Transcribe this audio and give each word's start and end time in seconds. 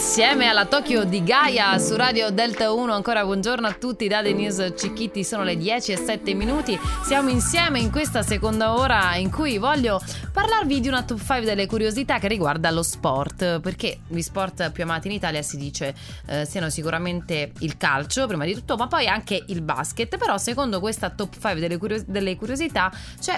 insieme 0.00 0.46
alla 0.46 0.64
Tokyo 0.64 1.04
di 1.04 1.22
Gaia 1.22 1.76
su 1.78 1.94
Radio 1.94 2.30
Delta 2.30 2.72
1. 2.72 2.90
Ancora 2.90 3.22
buongiorno 3.22 3.66
a 3.66 3.74
tutti 3.74 4.08
da 4.08 4.22
Denise 4.22 4.74
Cicchitti, 4.74 5.22
sono 5.22 5.42
le 5.42 5.58
10 5.58 5.92
e 5.92 5.96
7 5.98 6.32
minuti. 6.32 6.80
Siamo 7.04 7.28
insieme 7.28 7.80
in 7.80 7.90
questa 7.90 8.22
seconda 8.22 8.72
ora 8.72 9.16
in 9.16 9.30
cui 9.30 9.58
voglio 9.58 10.00
parlarvi 10.32 10.80
di 10.80 10.88
una 10.88 11.02
top 11.02 11.18
5 11.18 11.42
delle 11.42 11.66
curiosità 11.66 12.18
che 12.18 12.28
riguarda 12.28 12.70
lo 12.70 12.82
sport, 12.82 13.60
perché 13.60 13.98
gli 14.08 14.22
sport 14.22 14.70
più 14.70 14.84
amati 14.84 15.08
in 15.08 15.12
Italia 15.12 15.42
si 15.42 15.58
dice 15.58 15.94
eh, 16.28 16.46
siano 16.46 16.70
sicuramente 16.70 17.52
il 17.58 17.76
calcio, 17.76 18.26
prima 18.26 18.46
di 18.46 18.54
tutto, 18.54 18.76
ma 18.76 18.86
poi 18.86 19.06
anche 19.06 19.44
il 19.48 19.60
basket. 19.60 20.16
Però 20.16 20.38
secondo 20.38 20.80
questa 20.80 21.10
top 21.10 21.34
5 21.34 21.60
delle, 21.60 21.76
curios- 21.76 22.04
delle 22.06 22.36
curiosità 22.36 22.90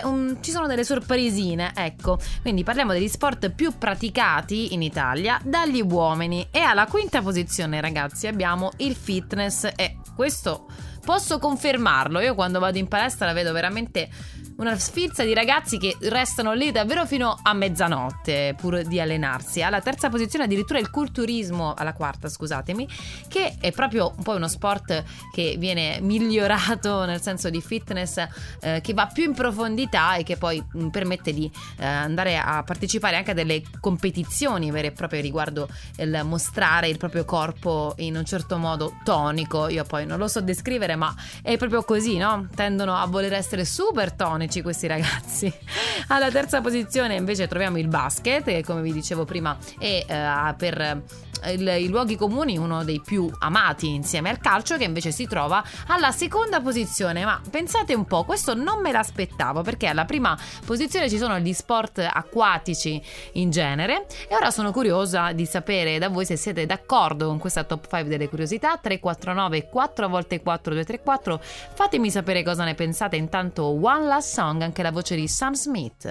un, 0.05 0.39
ci 0.41 0.53
sono 0.53 0.69
delle 0.69 0.85
sorpresine, 0.85 1.73
ecco. 1.75 2.21
Quindi 2.41 2.63
parliamo 2.63 2.93
degli 2.93 3.09
sport 3.09 3.51
più 3.51 3.77
praticati 3.77 4.75
in 4.75 4.83
Italia 4.83 5.41
dagli 5.43 5.83
uomini. 5.83 6.51
E 6.55 6.59
alla 6.61 6.87
quinta 6.87 7.23
posizione, 7.23 7.81
ragazzi, 7.81 8.27
abbiamo 8.27 8.73
il 8.77 8.95
fitness. 8.95 9.71
E 9.75 9.97
questo 10.15 10.67
posso 11.05 11.39
confermarlo. 11.39 12.21
Io 12.21 12.35
quando 12.35 12.59
vado 12.59 12.79
in 12.79 12.89
palestra 12.89 13.27
la 13.27 13.33
vedo 13.33 13.53
veramente 13.53 14.09
una 14.57 14.79
sfilza 14.79 15.25
di 15.25 15.35
ragazzi 15.35 15.79
che 15.79 15.97
restano 16.03 16.53
lì 16.53 16.71
davvero 16.71 17.07
fino 17.07 17.37
a 17.43 17.53
mezzanotte 17.53 18.55
pur 18.57 18.83
di 18.83 19.01
allenarsi. 19.01 19.63
Alla 19.63 19.81
terza 19.81 20.09
posizione 20.09 20.45
addirittura 20.45 20.79
il 20.79 20.91
culturismo, 20.91 21.75
alla 21.75 21.93
quarta 21.93 22.29
scusatemi, 22.29 22.89
che 23.29 23.57
è 23.61 23.73
proprio 23.73 24.13
un 24.17 24.23
po' 24.23 24.35
uno 24.35 24.49
sport 24.49 25.03
che 25.33 25.57
viene 25.59 25.99
migliorato 26.01 27.05
nel 27.07 27.21
senso 27.21 27.51
di 27.51 27.61
fitness, 27.61 28.25
eh, 28.61 28.81
che 28.81 28.95
va 28.95 29.07
più 29.07 29.25
in 29.25 29.35
profondità 29.35 30.15
e 30.15 30.23
che 30.23 30.37
poi 30.37 30.63
mh, 30.65 30.85
mm, 30.85 30.89
permette 30.89 31.33
di 31.33 31.51
eh, 31.79 31.85
andare 31.85 32.39
a 32.39 32.63
partecipare 32.63 33.17
anche 33.17 33.33
a 33.33 33.35
delle 33.35 33.63
competizioni 33.81 34.71
vere 34.71 34.89
e 34.89 34.93
proprie 34.93 35.21
riguardo 35.21 35.69
il 35.97 36.21
mostrare 36.25 36.89
il 36.89 36.99
proprio 36.99 37.25
corpo 37.25 37.95
in 37.99 38.17
un 38.17 38.25
certo 38.25 38.59
modo 38.59 38.95
tonico. 39.03 39.69
Io 39.69 39.85
poi 39.85 40.07
non 40.07 40.19
lo 40.19 40.29
so 40.29 40.41
descrivere, 40.41 40.92
ma 40.97 41.15
è 41.43 41.57
proprio 41.57 41.83
così, 41.83 42.17
no? 42.17 42.49
Tendono 42.55 42.97
a 42.97 43.07
voler 43.07 43.33
essere 43.33 43.65
super 43.65 44.13
tonici 44.13 44.63
questi 44.63 44.87
ragazzi. 44.87 45.53
Alla 46.09 46.31
terza 46.31 46.61
posizione 46.61 47.15
invece 47.15 47.49
troviamo 47.49 47.79
il 47.79 47.89
basket, 47.89 48.45
che 48.45 48.63
come 48.65 48.83
vi 48.83 48.93
dicevo 48.93 49.25
prima 49.25 49.57
è 49.79 50.05
uh, 50.09 50.57
per 50.57 51.03
il, 51.47 51.67
i 51.67 51.89
luoghi 51.89 52.17
comuni 52.17 52.57
uno 52.57 52.85
dei 52.85 53.01
più 53.01 53.31
amati 53.39 53.89
insieme 53.95 54.31
al 54.31 54.39
calcio 54.39 54.77
che 54.77 54.85
invece 54.85 55.11
si 55.11 55.27
trova 55.27 55.63
alla 55.89 56.11
seconda 56.13 56.61
posizione. 56.61 57.25
Ma 57.25 57.41
pensate 57.51 57.95
un 57.95 58.05
po' 58.05 58.25
questo 58.25 58.55
non 58.55 58.81
me 58.81 58.93
l'aspettavo 58.93 59.63
perché 59.63 59.87
alla 59.87 60.05
prima 60.05 60.37
posizione 60.65 61.09
ci 61.09 61.19
sono 61.19 61.39
gli 61.39 61.53
sport 61.53 61.99
acquatici 61.99 63.03
in 63.35 63.51
genere. 63.51 64.07
E 64.29 64.35
ora 64.35 64.51
sono 64.51 64.73
curiosa 64.73 65.33
di 65.33 65.47
sapere 65.47 65.99
da 65.99 66.09
voi 66.09 66.25
se 66.25 66.37
siete 66.37 66.67
d'accordo 66.67 67.27
con 67.27 67.39
questa 67.39 67.65
top 67.65 67.83
5 67.89 68.05
delle 68.05 68.29
curiosità. 68.29 68.79
349 68.81 69.69
4 69.69 70.09
volte 70.09 70.43
4 70.43 70.73
234 70.73 71.41
fatemi 71.75 72.11
sapere 72.11 72.43
cosa 72.43 72.65
ne 72.65 72.75
pensate. 72.75 73.17
Intanto 73.17 73.65
One 73.65 74.07
Last 74.07 74.33
Song 74.33 74.63
anche 74.63 74.83
la 74.83 74.91
voce 74.91 75.15
di 75.17 75.29
Sam 75.29 75.55
Smith 75.55 76.11